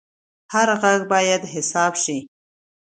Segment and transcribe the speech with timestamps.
[0.53, 2.17] هر غږ باید حساب شي